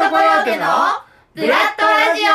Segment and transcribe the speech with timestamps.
[0.00, 0.64] トコヨーテの
[1.34, 2.32] ブラッドラジオ。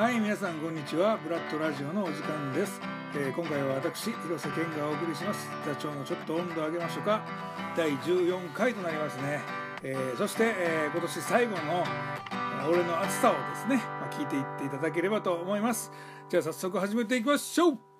[0.00, 1.16] はい皆さんこんにちは。
[1.18, 2.80] ブラッドラジオのお時間です、
[3.14, 5.48] えー今回は私広瀬健がお送りします。
[5.64, 7.24] 座長のちょっと温度上げましょうか。
[7.76, 9.42] 第14回となりますね、
[9.84, 11.84] えーそして、えー今年最後の
[12.68, 15.92] 俺の暑さをですね、まあ、聞いていっていただければと思います。
[16.28, 17.91] じゃあ早速始めていきましょう。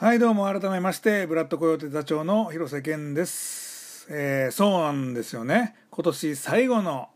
[0.00, 5.74] はいどうも改めましてブラッドコヨーテ座長の広瀬健です、えーそうなんですよね。
[5.90, 7.08] 今年最後の、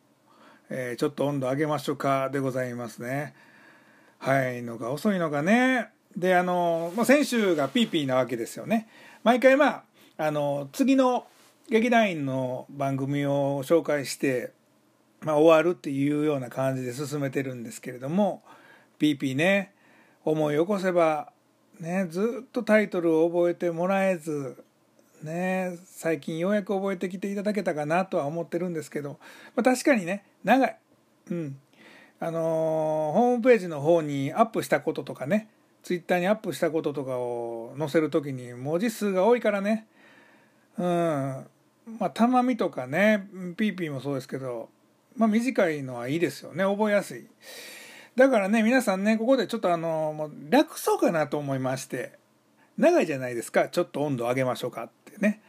[0.68, 3.36] えーちょっと温度上げましょうかでございますね。
[4.18, 5.90] 早いのか遅いのかね。
[6.16, 8.88] であの、まあ、先週がピーピーなわけですよね。
[9.22, 9.84] 毎回まあ
[10.16, 11.28] あの次の
[11.70, 14.50] 劇団員の番組を紹介して、
[15.20, 18.42] まあ、終わるっていうような感じで進めてるんですけれども
[18.98, 19.72] ピーピーね
[20.24, 21.31] 思い起こせば
[21.82, 24.64] ねずっとタイトルを覚えてもらえず
[25.22, 29.18] ね最近ようやく覚えてきていただけたかなとは思ってるんですけど、
[29.56, 30.76] まあ、確かにね長い
[31.30, 31.58] うん。
[32.20, 35.48] あのーホームページの方にアップしたこととかね
[35.82, 39.88] ツイッターにアップしたこととかを載せる時に文字数が多いからね。
[40.78, 40.84] うん。
[40.86, 44.68] まあたまみとかねピーピーもそうですけど
[45.16, 46.62] まあ短いのはいいですよね。
[46.62, 47.26] 覚えやすい。
[48.16, 52.18] だからね皆さんねここでちょっとあのもう略そうかなと思いまして
[52.76, 53.68] 長いじゃないですか。
[53.68, 55.42] ちょっと温度上げましょうかってね。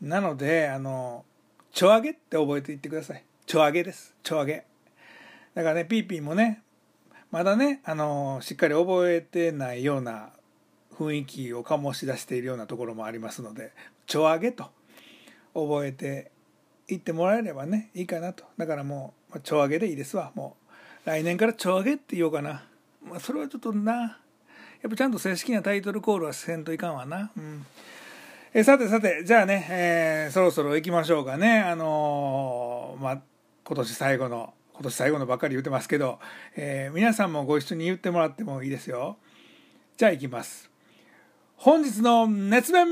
[0.00, 1.24] なのであの
[1.72, 3.24] ちょ上げって覚えていってください。
[3.46, 4.14] ちょ上げです。
[4.22, 4.64] ちょ上げ
[5.54, 6.62] だからねピーピーもね
[7.30, 10.30] まだねあのしっかり覚えてないような
[10.94, 13.72] 雰囲気を醸し出しているようなところもありますので
[14.06, 14.66] ちょ上げと
[15.54, 16.32] 覚えて
[16.88, 18.44] いってもらえればねいいかなと。
[18.56, 20.32] だからもうちょ上げでいいですわ。
[20.34, 20.57] もう
[21.08, 22.64] 来年からちょ上げって言おうかな、
[23.02, 23.92] まあ、それはちょっとな。
[24.82, 27.30] やっぱちゃんと正式なタイトルコールはせんといかんわな。
[27.34, 27.64] うん。
[28.52, 31.60] えさてさてじゃあね、えーそろそろ行きましょうかね。
[31.60, 33.22] あのーまあ
[33.64, 36.18] 今年最後の今年最後のばっかり言ってますけど、
[36.56, 39.16] えー皆さんもご一緒に言ってもらってもいいですよ。
[39.96, 40.70] じゃあ行きます。
[41.56, 42.86] 本日の熱弁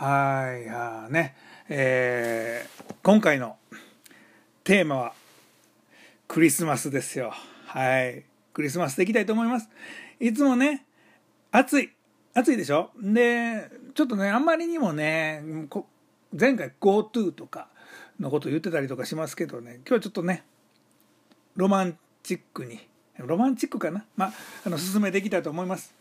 [0.00, 1.36] はいあね。
[1.68, 3.58] えー今回の
[4.64, 5.12] テーマは
[6.26, 7.34] クリスマスですよ。
[7.66, 8.24] はい。
[8.54, 9.68] クリスマスでいきたいと思います。
[10.18, 10.86] いつもね
[11.52, 11.90] 暑い。
[12.32, 12.88] 暑いでしょ？
[12.98, 15.42] でちょっとねあんまりにもね
[16.32, 17.68] 前回 GoTo とか
[18.18, 20.44] のこと言ってたりとかしますけどね今日はちょっとね
[21.56, 22.80] ロマンチックに
[23.18, 24.06] ロマンチックかな？
[24.16, 24.32] まあ
[24.64, 25.92] あの進めていきたいと思います。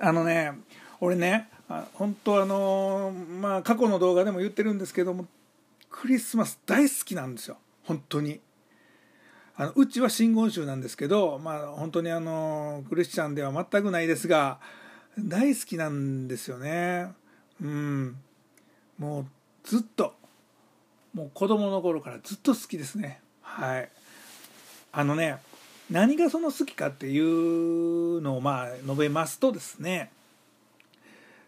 [0.00, 0.54] あのね
[0.98, 5.26] 俺ねあ本当あのまあ過去の動画でも言ってるんですけども
[5.90, 7.56] クリスマス大好きなんですよ。
[7.84, 8.40] 本当に。
[9.58, 14.58] あのうちは真言宗なんですけどまあ本当にあのクリスチャンでは全くないですが
[15.18, 17.12] 大好きなんですよね。
[17.62, 18.16] うん。
[18.98, 19.26] もう
[19.64, 20.14] ずっと。
[21.14, 23.20] もう子供の頃からずっと好きですね。
[23.40, 23.88] はい。
[24.92, 25.38] あのね
[25.90, 30.10] 何がその好きかっていうのをまあ述べますとですね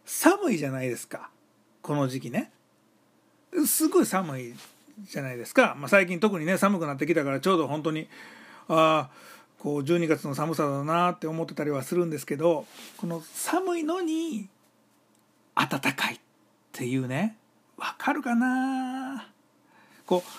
[0.08, 1.28] 寒いじゃないですか。
[1.82, 2.50] この時期ね。
[3.66, 4.54] すごい寒い
[5.04, 8.08] じゃないですか、まあ、最近特にね寒くなってきたからちょうど本当に
[8.68, 9.10] ああ
[9.58, 12.64] こう12月の寒さだなって思ってたりはするんですけど
[12.96, 14.48] この寒いのに
[15.54, 16.18] 暖かいっ
[16.72, 17.36] ていうね。
[17.76, 19.28] わかるかな？
[20.06, 20.30] こう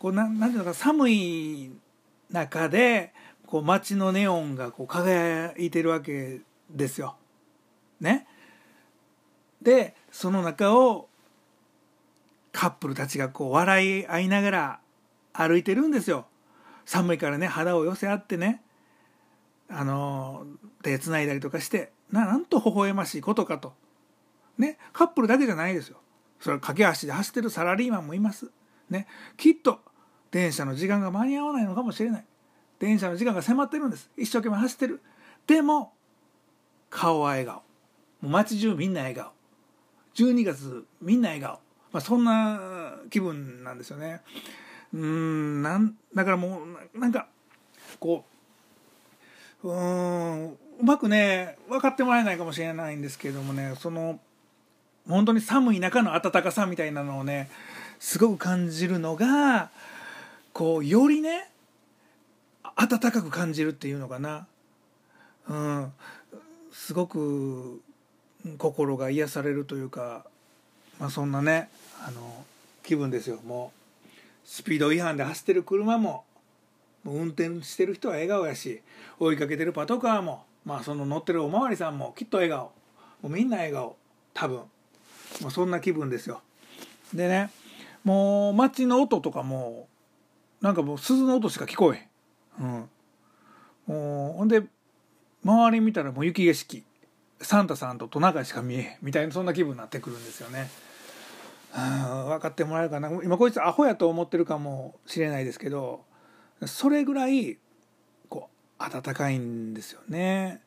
[0.00, 1.70] こうななんていうのか寒い
[2.30, 3.12] 中で
[3.46, 6.40] こう街のネオンがこう輝いてるわけ
[6.70, 7.14] ですよ。
[8.00, 8.26] ね？
[9.62, 11.08] でその中を
[12.52, 14.80] カップルたちがこう笑い合いながら
[15.32, 16.26] 歩いてるんですよ。
[16.84, 18.62] 寒いからね肌を寄せ合ってね
[19.68, 20.44] あの
[20.82, 23.72] 手つないだりとかしてななんと微笑ましいことかと。
[24.58, 25.98] ねカップルだけじゃないですよ。
[26.40, 28.50] それは駆け足で走ってるサラリーマンもいます。
[28.90, 29.06] ね
[29.36, 29.80] きっと
[30.30, 32.24] 電車の時間が間に合わないのかもしれない。
[32.78, 34.10] 電車の時間が迫ってるんです。
[34.16, 35.00] 一生懸命走ってる。
[35.46, 35.94] でも
[36.90, 37.56] 顔は笑顔。
[37.56, 37.62] も
[38.22, 39.32] う街中みんな笑顔。
[40.14, 41.60] 12月みんな笑顔。
[41.92, 44.22] まあ、そんな気分なんですよね。
[44.94, 46.60] うんなんだからも
[46.94, 47.26] うなんか
[47.98, 48.24] こ
[49.62, 54.20] ううんうまくね分かってもらえないかもしれないんですけれどもねその
[55.08, 57.50] 本当に寒い中の暖かさみたいなのをね
[57.98, 59.70] すごく感じるのが
[60.52, 61.50] こうよりね
[62.76, 64.46] 暖かく感じるっていうのかな、
[65.48, 65.92] うん、
[66.72, 67.80] すごく
[68.58, 70.24] 心が癒されるというか
[71.02, 71.68] まあ、そんなね
[72.06, 72.44] あの
[72.84, 73.40] 気分ですよ。
[73.44, 74.08] もう
[74.44, 76.24] スピード違反で走ってる車も
[77.04, 78.82] 運転してる人は笑顔やし
[79.18, 82.70] 追いかけてるパトカーも、まあ、その乗ってるおまわりさんもきっと笑顔。
[83.20, 83.96] もうみんな笑顔。
[84.32, 84.58] 多分。
[85.40, 86.40] もうそんな気分ですよ。
[87.12, 87.50] でね
[88.04, 89.88] もう街の音とかも
[90.60, 92.08] なんかもう鈴の音しか聞こえ
[92.60, 92.66] へん、
[93.88, 94.62] うん、もうほんで
[95.44, 96.84] 周り見たらもう雪景色。
[97.42, 100.70] サンタさんとトナカイしか見えへんみたいなそんな気分になってくるんですよね。
[101.72, 103.08] 分かってもらえるかな。
[103.22, 106.04] 今こいつアホやと思ってるかもしれないですけど
[106.66, 107.58] それぐらい
[108.28, 110.60] こう温かいんですよね。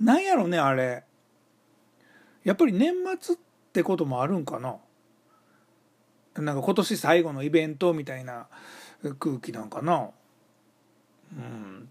[0.00, 1.04] なんやろねあれ。
[2.44, 3.38] やっぱり年末っ
[3.72, 4.76] てこともあるんかな。
[6.34, 8.48] なんか今年最後のイベントみたいな
[9.20, 10.10] 空気なんかな。
[11.36, 11.88] うん。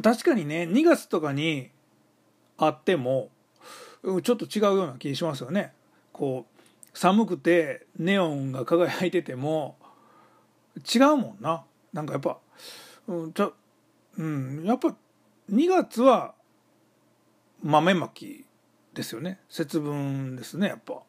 [0.00, 1.70] 確かにね2月とかに
[2.58, 3.30] あっても
[4.22, 5.72] ちょっと違うような気しますよね。
[6.12, 9.76] こう寒くてネオンが輝いてても
[10.94, 11.64] 違うもんな。
[11.92, 12.38] なんかやっぱ
[13.06, 13.54] うんちょ
[14.16, 14.94] うんやっぱ
[15.50, 16.34] 2月は
[17.62, 18.44] 豆まき
[18.94, 19.40] ですよね。
[19.48, 21.02] 節分ですねやっぱ。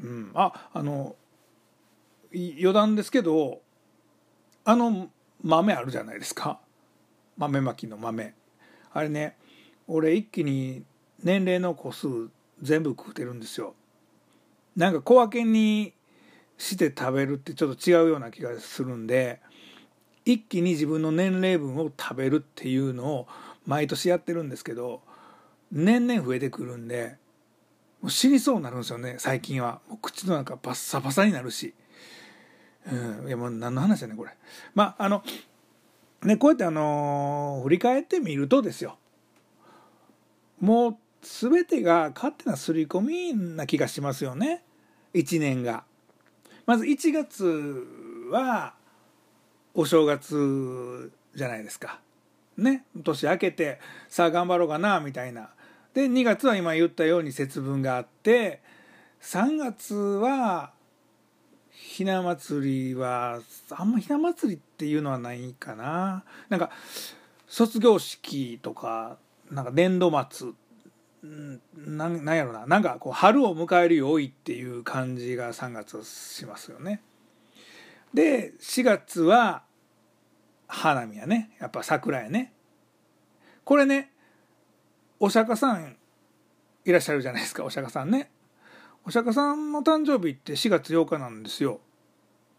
[0.00, 1.16] うんああの
[2.32, 3.60] 余談ですけど
[4.64, 5.08] あの
[5.42, 6.60] 豆あるじゃないですか。
[7.36, 8.34] 豆まきの豆。
[8.92, 9.36] あれね
[9.88, 10.84] 俺一気に
[11.22, 12.08] 年齢の個数
[12.62, 13.74] 全部食うてるんですよ。
[14.76, 15.94] なんか小分けに
[16.58, 19.40] して食べるってちょっと違うような気がするんで
[20.24, 23.28] 一気に自分の年齢分を食べるっていうのを
[23.66, 25.00] 毎年やってるんですけど
[25.70, 27.16] 年々増えてくるんで
[28.00, 29.80] もう死にそうになるんですよね最近は。
[29.88, 31.74] もう口の中パッサパサになるし、
[32.90, 34.30] うん、いやもう何の話だねこれ。
[34.74, 35.22] まああの
[36.22, 38.98] ねこうやってあのー、振り返ってみるとですよ。
[40.60, 44.62] もう全てが勝手な刷り込みな気がしますよね
[45.14, 45.84] 1年が。
[46.66, 47.86] まず1月
[48.30, 48.74] は
[49.74, 52.00] お正月じゃないですか。
[52.56, 55.50] ね年明けてさあ頑張ろうかなみたいな。
[55.94, 58.60] で2月は今言ったように節分があって
[59.22, 60.72] 3月は
[61.70, 66.24] ひな祭りはあんまひな祭りっていうのはないかな。
[66.48, 66.70] なんか
[67.46, 69.18] 卒業式とか
[69.50, 70.48] なんか年度末
[71.74, 77.02] ななんやろななんかこう春を迎えるよいっていう感じが3月しますよね。
[78.14, 79.62] で4月は
[80.68, 82.52] 花見やねやっぱ桜やね。
[83.64, 84.12] これね
[85.18, 85.96] お釈迦さん
[86.84, 88.30] いらっしゃるじゃないですかお釈迦さんね。
[89.04, 91.80] お釈迦さんの誕生日って4月8日なんですよ。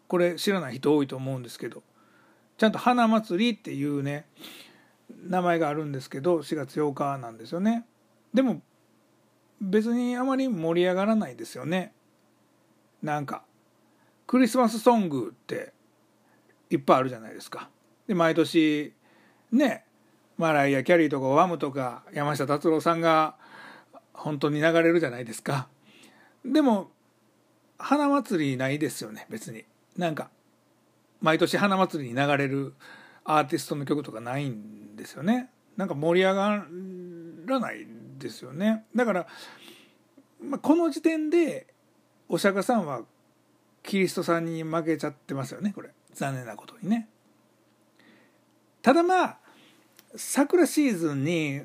[0.07, 1.84] これ知らない人多いと思うんですけど
[2.57, 4.25] ちゃんと花祭りっていうね
[5.09, 7.86] 名前があるんですけど4月8日なんですよね。
[8.33, 8.62] でも
[9.62, 11.94] 別にあまり盛り上がらないですよね。
[13.01, 13.44] なんか
[14.25, 15.74] クリスマスソングって
[16.69, 17.69] いっぱいあるじゃないですか。
[18.07, 18.94] で毎年
[19.51, 19.86] ね
[20.38, 23.36] マライア・キャリーとかワムとか山下達郎さんが
[24.13, 25.68] 本当に流れるじゃないですか。
[26.45, 26.92] でも
[27.77, 29.65] 花祭りないですよね別に。
[29.98, 30.30] なんか
[31.21, 32.74] 毎年花祭りに流れる
[33.29, 35.50] アーティストの曲とかないんですよね。
[35.75, 36.65] なんか盛り上が
[37.45, 37.85] らない
[38.18, 38.85] ですよね。
[38.95, 39.27] だから、
[40.41, 41.68] まあ、この時点で
[42.29, 43.01] お釈迦さんは
[43.84, 45.89] キリストさんに負けちゃってますよねこれ。
[46.13, 47.10] 残念なことにね。
[48.81, 49.38] ただまあ
[50.15, 51.62] 桜シーズンに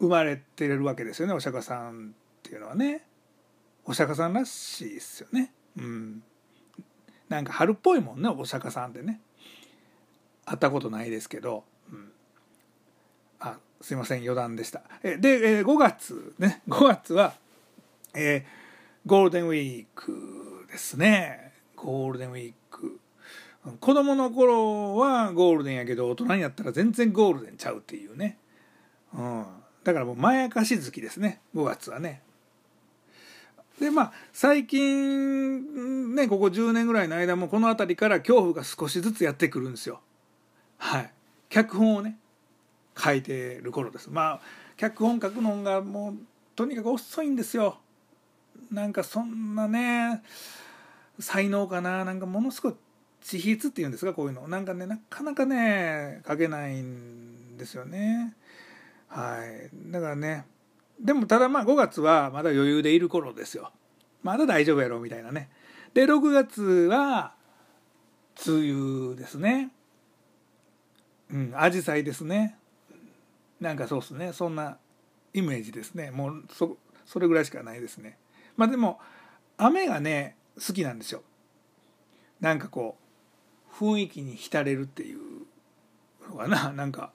[0.00, 3.06] 生まれてるわけですよねお釈迦さんっていうのはね。
[3.84, 5.52] お釈迦さんらしいですよね。
[5.78, 6.24] うん。
[7.28, 9.20] なんか春っぽいもんねお釈迦さんってね。
[10.46, 12.08] 会ったことないですけど、うん、
[13.40, 14.82] あすいません余談でした。
[15.02, 17.34] えで、え5月ね5月は、
[18.14, 21.52] えー、ゴールデンウィークですね。
[21.74, 23.00] ゴールデンウィーク。
[23.80, 28.38] 子供の頃はゴールデンやけど大人になったら全然ゴールデンちゃうっていうね、
[29.12, 29.44] うん、
[29.82, 32.22] だからもうまやかし好きですね5月はね。
[33.80, 40.00] でまあ最近ねここ10年ぐらいの間もこの辺りから恐怖が少しずつやってくるんですよ。
[40.78, 41.12] はい。
[41.48, 42.18] 脚本をね
[42.96, 44.08] 書いてる頃です。
[44.10, 44.40] まあ
[44.76, 46.14] 脚本書くのがもう
[46.54, 47.78] とにかく遅いんですよ。
[48.70, 50.22] なんかそんなね
[51.18, 52.04] 才能かな。
[52.04, 52.74] なんかものすごい
[53.20, 54.48] 自筆っていうんですかこういうの。
[54.48, 58.34] なんかねなかなかね書けないんですよね。
[59.08, 59.70] はい。
[59.90, 60.44] だからね
[61.00, 63.70] でもただまあ5月はまだ余裕でいる頃ですよ。
[64.22, 65.50] まだ大丈夫やろみたいなね。
[65.94, 67.34] で6月は
[68.46, 69.70] 梅雨ですね。
[71.30, 72.56] うん紫陽花ですね。
[73.60, 74.32] なんかそうっすね。
[74.32, 74.78] そんな
[75.32, 76.10] イメージですね。
[76.10, 78.18] もうそそれぐらいしかないですね。
[78.56, 78.98] まあでも
[79.56, 81.22] 雨がね好きなんですよ。
[82.40, 82.96] なんかこ
[83.70, 85.18] う雰囲気に浸れるっていう
[86.28, 86.72] のかな。
[86.74, 87.12] なんか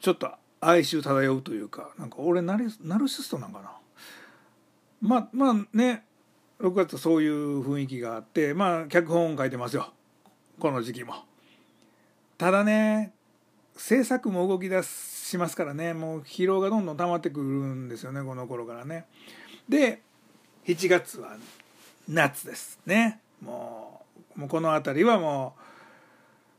[0.00, 3.72] ちょっと哀愁漂うというかなんか俺ナルナルシストなんかな。
[5.00, 6.04] まあまあね
[6.60, 9.92] 6月そういう雰囲気があってまあ脚本書いてますよ。
[10.58, 11.29] この時期も。
[12.40, 13.12] ただね
[13.76, 19.04] 制作も動き出しますからねもう疲労がどんどん溜まってくるんですよねこの頃からね。
[19.68, 20.00] で
[20.66, 21.36] 7月は
[22.08, 23.20] 夏ですね。
[23.42, 24.06] も
[24.38, 25.54] うこの辺りはも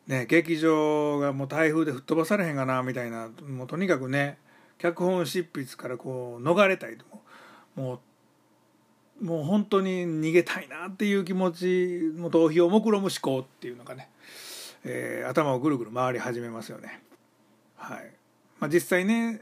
[0.07, 4.37] うね劇場がもう台風で吹っ飛ばされへんかなみたいなもうとにかくね
[4.77, 7.05] 脚本執筆からこう逃れたいと
[7.75, 7.99] も
[9.19, 14.09] うもう本当に逃げたいなっていう気持ちも逃避を目論む思考っていうのがね、
[14.83, 17.01] えー、頭をぐるぐる回り始めますよね。
[17.77, 18.11] はい
[18.59, 19.41] まあ、実際ね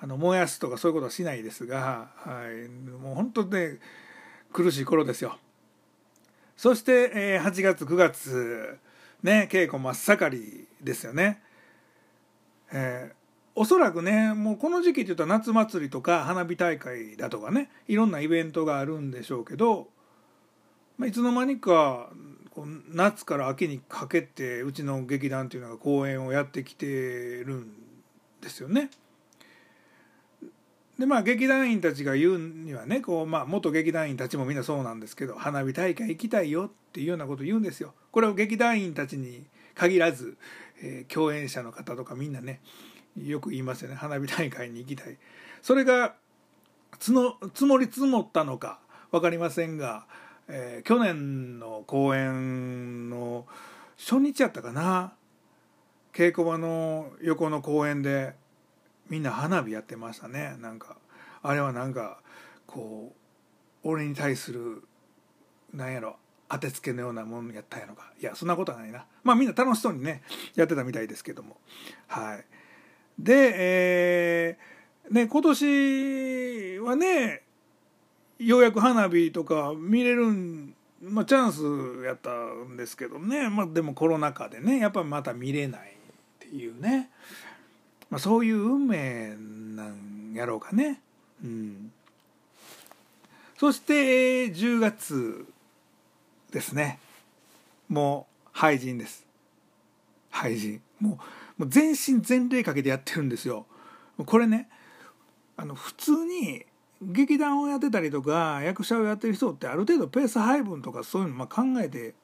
[0.00, 3.78] あの燃やすとかそういうことはしないですが、はい、もう本当ね
[4.52, 5.38] 苦しい頃ですよ。
[6.56, 8.78] そして、えー、8月9月
[9.22, 11.42] ね稽古真っ盛りですよね。
[12.72, 13.14] えー、
[13.54, 19.88] おそらくねもうこの時期って言ったら夏祭りとか花火大会だとかねいろんなイベントがあるんでしょうけど、
[20.96, 22.10] まあ、いつの間にか
[22.54, 27.72] こう夏から秋にかけてうちの劇団っていうのが公演をやってきてるん
[28.40, 28.90] ですよね。
[30.98, 37.94] でまあ劇団員たちが言うにはねこう、まあ、元劇団員たちもみんなそうなんですけど花火大会行きたいよっていうようなこと言うんですよ。
[38.10, 40.36] これを劇団員たちに限らず、
[40.82, 42.60] えー、共演者の方とかみんなね
[43.16, 45.16] よく言いますよね花火大会に行きたい。
[45.62, 46.14] それが
[46.98, 48.78] つの積もり積もったのか
[49.10, 50.06] 分かりませんが、
[50.52, 53.46] えー、去年の公演の
[53.96, 55.12] 初日やったかな。
[56.12, 58.34] 稽古場の横の公園で
[59.08, 60.56] みんな花火やってましたね。
[60.60, 60.96] なんか
[61.42, 62.20] あれはなんか
[62.66, 63.14] こ
[63.84, 64.82] う俺に対する
[65.72, 66.16] なんやろ
[66.48, 68.12] 当てつけのようなもんやったんやろか。
[68.20, 69.06] いやそんなことはないな。
[69.22, 70.22] まあみんな楽しそうにね
[70.56, 71.58] やってたみたいですけども。
[72.08, 72.44] はい。
[73.18, 77.42] でえー、ね今年はね
[78.40, 83.48] ようやく花火とか見れるんまあチャンスやったんですけどね。
[83.48, 85.84] まあでもコロナ禍でねやっぱまた見れないっ
[86.38, 87.10] ていうね。
[88.10, 89.36] まあ、そういう運命
[89.76, 91.00] なんやろうかね。
[91.42, 91.92] うん、
[93.56, 95.46] そして10月
[96.50, 96.98] ですね。
[97.88, 99.24] もう廃人です。
[100.30, 100.82] 廃人。
[100.98, 101.18] も
[101.58, 103.64] うもう全身全霊かけてやってるんですよ。
[104.26, 104.68] これね
[105.56, 106.66] あの普通に
[107.02, 112.14] 劇団をやってたりとか役者をやってる人ってある程度ペース配分とかそういうのま考えて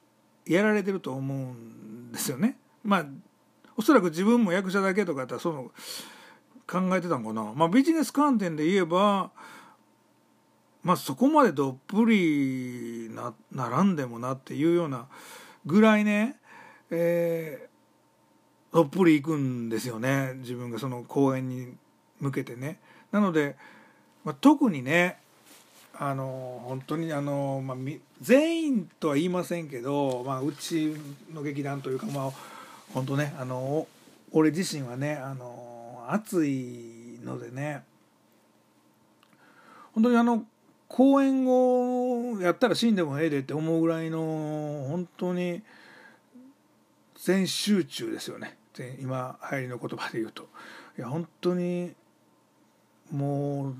[0.47, 2.59] やられてると思うんですよね。
[2.85, 3.06] まあ
[3.76, 5.71] おそらく自分も役者だけとかやったらその
[6.66, 9.30] 考えてたんかな、まあ、ビジネス観点で言えば、
[10.83, 15.06] まあ、そこまでどっぷりなならんでもなっていうような
[15.64, 16.37] ぐらいね、
[16.90, 21.75] えー、どっぷりいくんですよね自分がその公演に
[22.18, 22.80] 向けてね。
[23.12, 23.56] なので、
[24.26, 25.18] まあ、特にね
[25.97, 27.76] あの本当にあの、まあ、
[28.21, 30.97] 全員とは言いませんけど、まあ、うち
[31.33, 32.30] の劇団というかまあ
[32.92, 33.87] 本当ねあの
[34.33, 37.85] 俺自身はねあの暑いのでね
[39.95, 40.45] 本当にあの
[40.88, 45.62] 公演をやったら死んでもええでって思うぐらいの本当に
[47.14, 48.56] 全集中ですよね。
[49.00, 50.49] 今流行りの言葉で言うと。
[50.99, 51.92] いや本当に
[53.11, 53.75] もう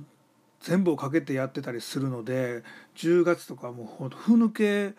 [0.67, 2.65] 全部をかけてやってたりするので
[2.97, 4.95] 10月とかもうほんとふぬけ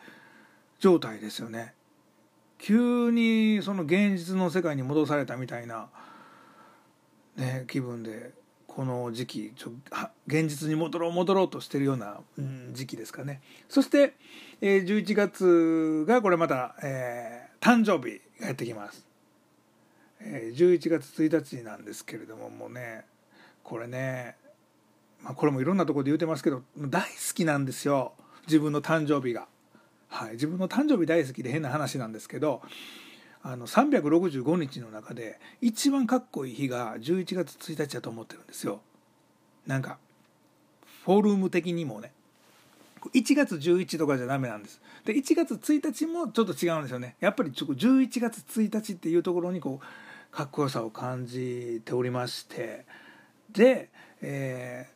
[0.79, 1.74] 状態ですよね。
[2.57, 5.89] 急にその現実の世界に戻されたみたいな、
[7.36, 8.31] ね、気分で
[8.65, 9.71] この時期ちょ
[10.25, 13.41] 現実に戻ろう戻ろうとしてるような、うん、時期ですかね。
[13.67, 14.13] そして、
[14.62, 19.05] えー、11月がこれまた、えー、誕生日がやってきます、
[20.21, 23.03] えー、11月1日なんですけれどももうね
[23.63, 24.38] これね、
[25.24, 28.13] まあ、これもいろんなところで言うてますけど大好きなんですよ。
[28.45, 29.47] 自分の誕生日が。
[30.09, 32.62] はい、自分の誕生日大好きで変な話なんですけど
[33.43, 38.81] あの365日の中で一番かっこいい日が11月1日だと思ってるんですよ。
[39.65, 39.97] なんか
[41.03, 42.12] フォルム的にもね。
[43.13, 44.81] 1月11とかじゃダメなんです。
[45.05, 47.15] で1月1日もちょっと違うんですよね。
[47.19, 52.86] やっぱりちょ11月1日っていうところにこうかっこよさを感じておりまして。
[53.51, 53.89] で、
[54.21, 54.88] え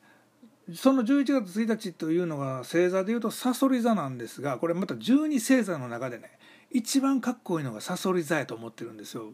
[0.76, 6.38] その11月1日というのが星座でいうとさそり座なんですがこれまた12星座の中でね
[6.72, 9.32] 一番かっこいいのがさそり座やと思ってるんですよ、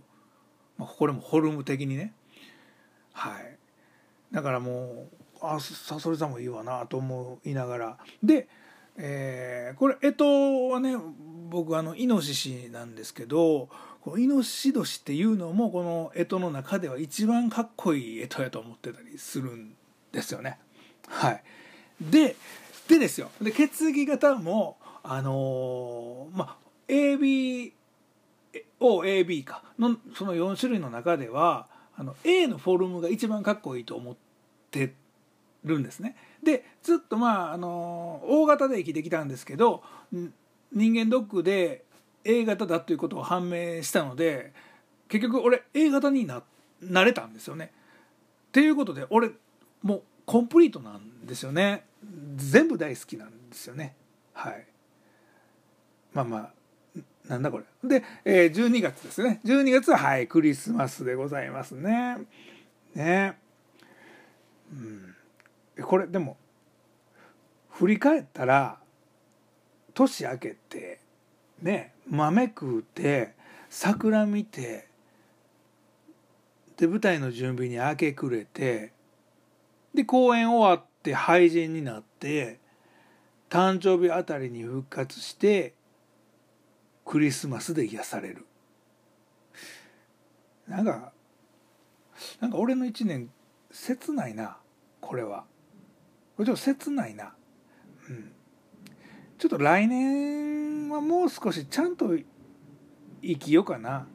[0.78, 2.14] まあ、これもフォルム的にね。
[3.14, 3.58] はい。
[4.32, 7.98] だからもうあサソリ座もいいわなと思いながら。
[8.24, 8.48] で、
[8.98, 10.96] えー、これ干支はね
[11.50, 13.70] 僕あのイノシシなんですけど
[14.02, 19.76] このイノシシ年っていうのもこの干支の中では一番かっこいい干支やと思ってたりするん
[20.12, 20.60] ですよね。
[21.08, 21.42] はい、
[22.02, 22.36] で
[22.88, 27.74] でですよで血液型もあのー、まあ ABOAB
[29.44, 34.16] かのその4種類の中ではあの A のフォルムが一番かっこいいと思っ
[34.72, 34.94] て
[35.64, 36.16] るんですね。
[36.44, 39.84] でずっとまああの大型で生きてきたんですけど
[40.72, 41.84] 人間ドックで
[42.24, 44.54] A 型だということを判明したので
[45.08, 46.44] 結局俺 A 型にな
[46.82, 47.72] なれたんですよね。
[48.50, 49.32] っていうことで俺
[49.82, 51.86] もうコンプリートなんですよね。
[52.36, 53.96] 全部大好きなんですよね。
[54.34, 54.68] はい。
[56.14, 56.54] まあまあ
[57.30, 57.64] なんだこれ。
[57.82, 59.40] で、えー、12月ですね。
[59.46, 62.18] 12月ははいクリスマスでございますね。
[62.94, 63.38] ね。
[64.70, 65.16] うん。
[65.82, 66.36] これでも
[67.70, 68.80] 振り返ったら
[69.94, 71.00] 年明けて
[71.62, 73.34] ね豆食うて
[73.70, 74.88] 桜見て
[76.76, 78.97] で舞台の準備に明け暮れて
[79.98, 82.60] で公演終わって廃人になって
[83.50, 85.74] 誕生日あたりに復活して
[87.04, 88.46] クリスマスで癒される。
[90.68, 91.12] なんか
[92.40, 93.32] なんか俺の一年
[93.72, 94.58] 切ないな
[95.02, 95.46] これは。
[96.36, 97.34] これちょっと切ないな。
[98.08, 98.32] うん。
[99.40, 102.16] ちょっと来年はもう少しちゃんと
[103.24, 104.06] 生きようかな。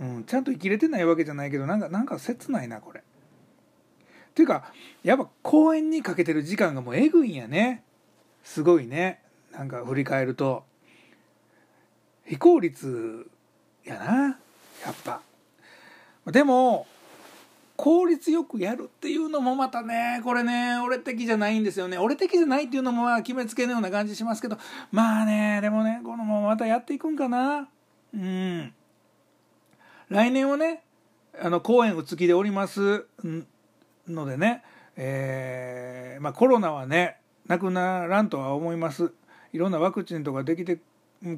[0.00, 0.24] うん。
[0.24, 3.04] ちゃんと生きれてないわけじゃないけどなんかなんか切ないなこれ。
[4.38, 7.82] ていうかやっぱ公演にかけてる時間がもうえぐいんやね。
[8.44, 9.20] すごいね。
[9.52, 10.64] なんか振り返ると。
[12.24, 13.28] 非効率
[13.84, 14.38] やな。
[14.84, 15.22] やっぱ。
[16.30, 16.86] でも
[17.76, 21.98] 効率よくやるっていうのもまたねこれね俺的じゃないんですよね。
[21.98, 24.56] 俺的じゃないっていうのもまあ決めつけのような感じしますけど。
[24.92, 27.68] まあねでもねこのまままたやっていくんかな。
[28.14, 28.72] うん。
[30.08, 30.84] 来年はね
[31.40, 33.04] あの公演うつきでおります。
[33.24, 33.46] うん。
[34.08, 34.62] のでね、
[34.96, 37.16] えーまあ、コロナはね
[37.46, 39.12] なくならんとは思います。
[39.52, 40.80] いろんなワクチンとかできて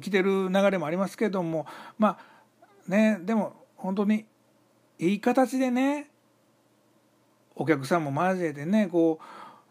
[0.01, 1.65] きてる流れもありますけども
[1.97, 4.25] まあねでも本当に
[4.99, 6.09] いい形でね
[7.55, 9.19] お客さんも交えてねこ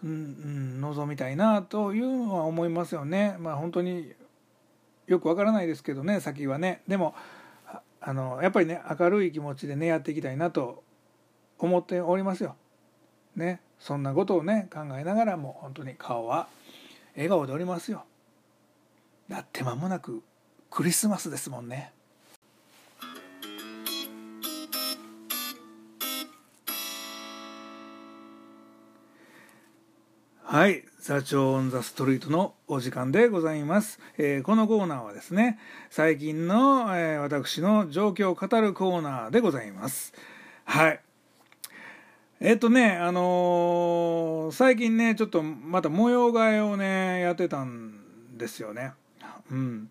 [0.02, 3.36] う、うん、望みたいなというのは思いますよね。
[3.38, 4.12] まあ本当に
[5.06, 6.82] よくわからないですけどね先はね。
[6.88, 7.14] でも
[8.00, 10.82] あのやっぱりね明るい気持ちでねやっていきたいなと
[11.58, 12.56] 思っておりますよ。
[13.36, 16.48] ねそんなことをね考えながらも本当に顔は
[17.14, 18.04] 笑顔でおりますよ
[19.28, 20.22] だって間もなく
[20.70, 21.92] クリスマスですもんね
[30.52, 34.00] はい、座長オンザストリートのお時間でございます。
[34.18, 40.12] えー、このコーナーはですね、最近の、えー、私の状況を語るコーナーでございます。
[40.64, 41.00] はい。
[42.42, 48.94] えっとね、あのー、最近ね、ちょっとまた模様替えをね、やってたんですよね。
[49.50, 49.90] うん。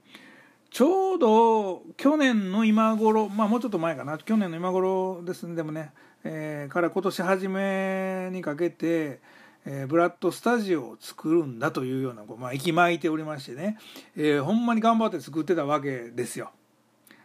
[0.71, 5.91] ちょうど去年の今頃、まあもうちょっと前かな、去年の今頃ですね、でもね、
[6.23, 9.19] えー、から今年初めにかけて、
[9.65, 13.77] えー、ブラッドスタジオを作るんだというような、まあ、息巻いておりましてね、
[14.17, 16.49] えー、ほんまに頑張って作ってたわけですよ。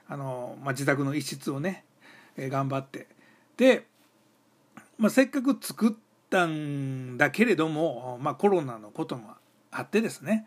[0.07, 1.87] あの、まあ、自宅の一室をね、
[2.37, 3.07] え、頑張って。
[3.57, 3.87] で、
[4.99, 5.93] まあ、せっかく作っ
[6.31, 9.35] たんだけれども、まあ、コロナのことも
[9.71, 10.47] あってですね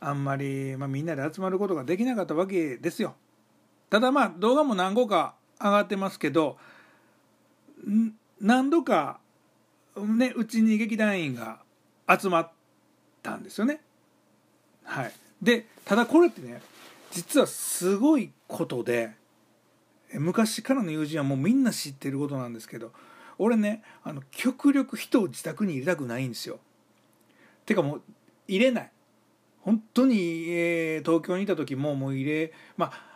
[0.00, 3.14] あんまり、ま、みんなで集まることができなかったわけですよ。
[3.90, 6.58] ただまあ動画も何個か上がってますけど
[8.40, 9.20] 何度か
[9.96, 11.60] ねうちに劇団員が
[12.08, 12.50] 集まっ
[13.22, 13.80] たんですよね。
[14.82, 16.60] はい、でただこれってね
[17.12, 19.12] 実はすごいことで
[20.12, 22.92] 昔からの友人はもうみんな知ってることなんですけど
[23.38, 26.58] 俺ねあの極力人を自宅に入れたくないんですよ。
[27.66, 28.02] てかもう
[28.48, 28.90] 入れない。
[29.62, 33.14] 本当に、えー、東京にいた時ももう入れまあ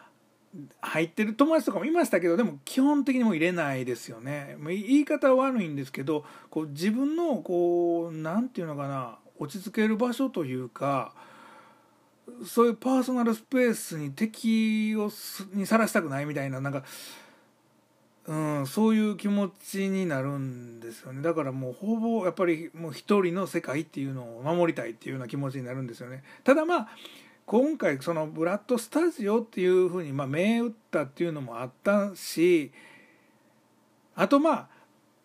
[0.80, 4.56] 入ってる友達とかもいましたけどでも基本的にも入れないですよね。
[4.66, 11.14] 言い方は悪いんですけどこう自分のこう何て言うのかな落ち着ける場所というか
[12.44, 15.10] そういうパーソナルスペースに敵を
[15.52, 16.82] にさらしたくないみたいななんか
[18.28, 21.22] うん、そういう気持ちになるんですよね。
[21.22, 26.22] だからもうほぼやっぱりもう一人の世界っていうのを守りたいっていうような気持ちになるんですよね。
[26.44, 26.88] ただまあ
[27.46, 32.70] 今回そのブラッドスタジオっていうふうにまあ銘打ったっていうのもあったし
[34.14, 34.68] あとまあ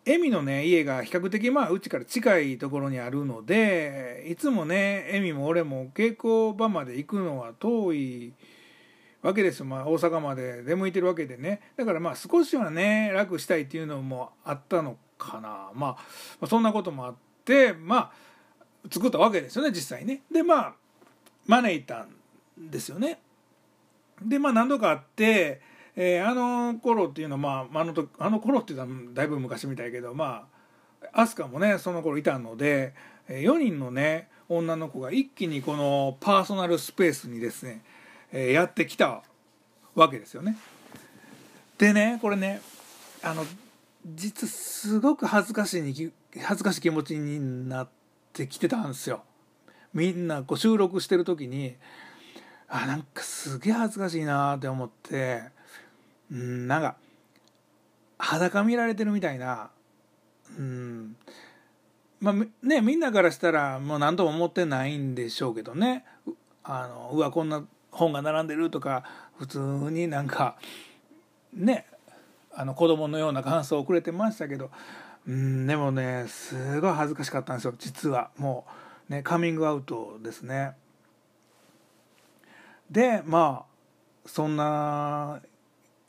[0.05, 8.33] エミのね家が比較的まあうちから近いところにあるのでいつもねエミも俺も稽古場まで行くのは遠い
[9.23, 11.61] わけです、まあ、大阪まで出向いてるわけでね。
[11.77, 15.97] だからまあ少しはね楽したいっていうのもあったのかな、ま
[16.41, 18.11] あ、そんなこともあってまあ
[18.91, 20.21] 作ったわけですよね実際ね。
[20.31, 20.73] でまあ
[21.47, 22.09] 招いたん
[22.57, 23.19] ですよね。
[24.21, 25.61] でまあ何度かあって
[25.95, 30.47] えー、あの頃っていうのは、まあ、あのとあの頃っていうのはだいぶ昔みたいけどま
[31.13, 32.95] あ飛鳥もねその頃いたので
[33.29, 37.81] 4人のね女の子が一気にこのパーソナルスペースにですね、
[38.39, 39.23] やってきた
[39.95, 40.57] わけですよね。
[41.77, 42.61] でねこれね
[43.21, 43.45] あの
[44.05, 47.89] 実すごく恥ずかしいに恥ずかしい気持ちになっ
[48.33, 49.23] てきてたんですよ。
[49.93, 51.75] みんなこう収録してる時に
[52.67, 55.43] あなんかすげえ恥ずかしいなって思って
[56.31, 56.95] うんなんか
[58.17, 59.69] 裸見られてるみたいな
[60.57, 61.15] うん
[62.19, 66.03] まあねみんなからしたらもう何とも思ってないんでしょうけどね
[66.63, 69.03] あのうわこんな本が並んでるとか
[69.37, 70.57] 普通になんか
[71.53, 71.85] ね
[72.53, 74.69] あの子供のような感想をくれてましたけど
[75.27, 78.65] うんでもねすごい恥ずかしかったんですよ実はも
[79.09, 80.73] うねカミングアウトですね
[82.91, 83.73] でまあ
[84.27, 85.41] そんな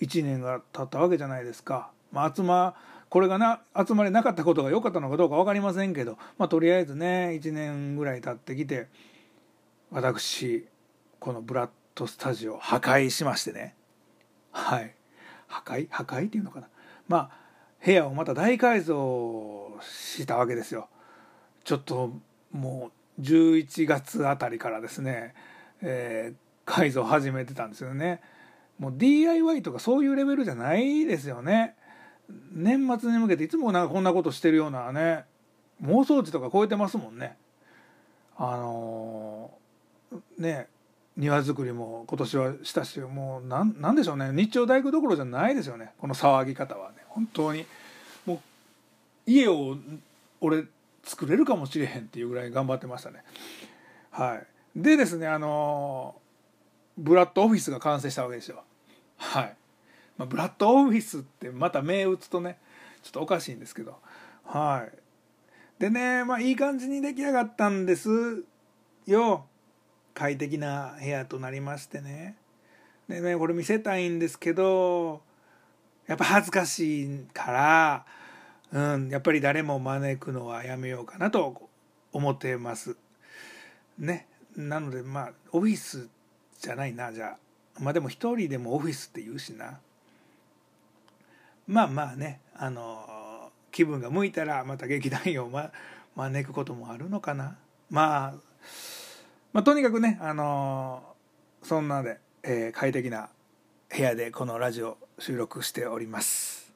[0.01, 1.91] 1年が経ったわけじゃないですか。
[2.13, 2.75] まあ、集ま
[3.09, 8.89] これがな集まれなかったことが良かったのかどうか分かりませんけど、まあ、とりあえずね1年ぐらい経ってきて
[9.91, 10.67] 私
[11.25, 13.75] このブラッドスタジオ破壊しましてね。
[14.53, 14.95] はい。
[15.47, 15.89] 破壊？
[15.89, 16.69] 破壊っていうのかな。
[17.09, 17.31] まあ
[17.83, 20.91] 部屋をまた大改造したわけですよ。
[21.65, 22.13] ちょっと
[22.53, 25.35] もう11月あたりからですね、
[25.81, 28.21] えー、改造始めてたんですよね。
[28.79, 31.75] もう DIY とかそういうレベルじゃないですよね。
[32.53, 35.25] 年末に向けていつもなんかこんなことしてるようなね
[35.83, 37.39] 妄想値とか超えてますもんね。
[38.37, 40.69] あのー、ね
[41.17, 44.31] 庭作りも今年はしたしもうなんなんでしょうね。
[44.33, 45.93] 日曜大工どころじゃないですよね。
[45.99, 46.99] この騒ぎ方はね。
[47.09, 47.67] 本当に。
[48.27, 48.41] もう
[49.27, 49.77] 家を
[50.41, 50.65] 俺
[51.05, 53.23] 作れるかもしれへんっていうぐらい頑張ってましたね。
[54.11, 54.47] はい。
[54.77, 56.17] でですねあの
[56.99, 58.65] ブラッドオフィスが完成したわけですよ。
[59.17, 59.57] はい、
[60.19, 62.59] まあ、ブラッドオフィスってまた銘打つとね
[63.03, 63.99] ちょっとおかしいんですけど。
[64.45, 64.99] はい。
[65.81, 68.45] でねまあいい感じに出来上がったんです
[69.07, 69.47] よ。
[70.15, 72.37] 快適な部屋となりましてね。
[73.09, 75.21] でねこれ見せたいんですけど
[76.07, 78.07] やっぱ恥ずかしいから
[78.73, 81.69] うんやっぱり誰も招くのはやめようかなと
[82.13, 82.97] 思ってます。
[83.99, 86.09] ねなのでまあオフィス
[86.61, 87.39] じゃないなじゃあ。
[87.81, 89.81] まあでも一人でもオフィスって言うしな。
[91.67, 95.73] まあまあねあの気分が向いたらまた劇団員を、ま、
[96.15, 97.57] 招くこともあるのかな、
[97.91, 98.35] まあ、
[99.55, 101.01] まあとにかくねあの
[101.63, 103.29] そんなで、えー、快適な
[103.89, 106.73] 部屋でこのラジオ収録しております。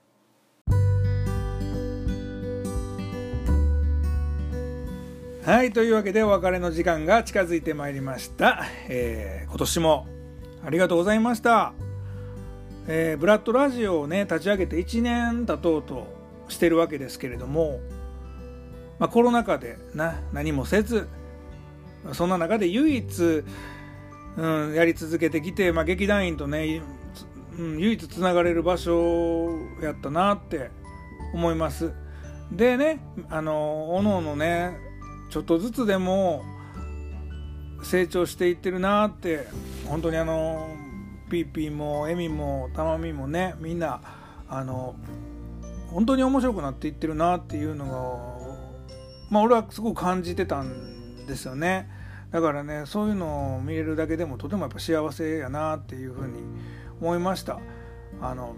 [5.44, 10.06] はいというわけでお別れの時間が近づいてまいりました、えー、今年も
[10.64, 11.72] ありがとうございました、
[12.86, 16.06] えー、ブラッドラジオをね立ち上げて1年経とうと
[16.48, 17.80] してるわけですけれども、
[18.98, 21.08] まあ、コロナ禍でな何もせず
[22.12, 23.44] そんな中で唯一、
[24.36, 26.80] うん、やり続けてきて、まあ、劇団員とね、
[27.58, 29.50] うん、唯一つながれる場所
[29.82, 30.70] やったなって
[31.34, 31.92] 思います。
[32.52, 34.78] でねあのおのおのね
[35.30, 36.42] ちょっとずつでも
[37.82, 39.46] 成長していってるなって
[39.86, 40.68] 本当にあの
[41.30, 44.00] ピーピーもエミもタマミもねみんな
[44.48, 44.96] あの
[45.90, 48.48] 本当に面白くなっていってるなっていうのが
[49.30, 50.97] まあ俺はすごく感じてたん
[51.28, 51.88] ですよね。
[52.32, 56.42] だからねそういうのを見れるだけでもとてもやっぱ幸せやなっていうふうに
[57.00, 57.60] 思いました。
[58.20, 58.56] あの、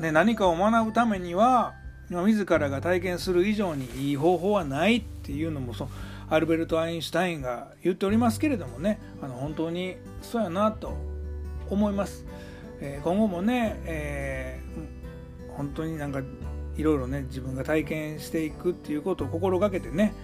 [0.00, 1.74] ね、何かを学ぶためには
[2.10, 5.88] 自らが体験する以上にいい方法はないっていうのもそ
[6.28, 9.00] アルベルト・アインシュタインが言っておりますけれどもね。
[9.22, 10.94] あの本当にそうやなと
[11.70, 12.24] 思います。
[12.80, 16.20] えー、今後もね、えー、本当になんか
[16.76, 20.14] いろいろね自分が体験していくっていうことを心がけてね、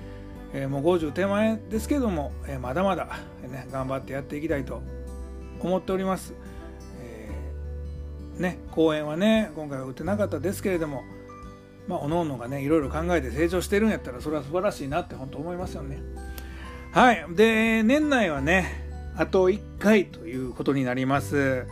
[0.62, 3.06] え、もう50手前ですけども、えまだまだ、
[3.42, 4.82] ね、頑張ってやっていきたいと
[5.60, 6.34] 思っております。
[7.00, 7.30] え
[8.38, 11.02] ね公演はね今回は打ってなかったですけれども
[11.88, 15.98] まあ、おのおのがねいろいろ考えて成長してるんやったらそれは素晴らしいなって本当思いますよね。
[16.92, 18.84] はいで年内はね
[19.16, 21.66] あと1回ということになります。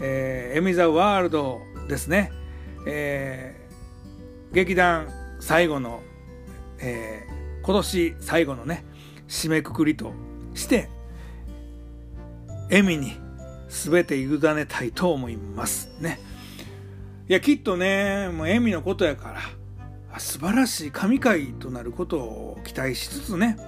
[0.00, 2.32] えー、エミザワールドですね。
[2.86, 5.08] えー、劇団
[5.40, 6.00] 最後の、
[6.80, 7.37] えー、
[7.68, 8.82] 今年最後のね
[9.28, 10.14] 締めくくりと
[10.54, 10.88] して
[12.70, 13.12] 笑みに
[13.68, 16.18] 全て委ねたいと思いますね
[17.28, 19.34] いやきっとねもう笑みのことやか
[20.14, 23.58] ら素晴らしい神回となることを期待しつつね、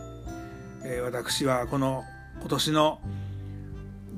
[0.82, 2.02] えー、私はこの
[2.38, 3.02] 今年の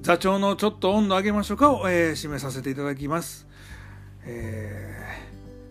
[0.01, 3.49] 座長のちょっと温度上げましょうかを、えー、締めさせていただきます。
[4.25, 4.97] え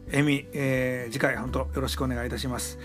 [0.09, 2.77] ー、エミ、えー、次回本当よろしくお願いいたします。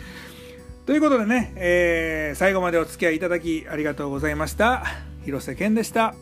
[0.87, 4.85] ということでね、えー、最後までお付き合いいただきありがとうございました。
[5.25, 6.15] 広瀬健でした。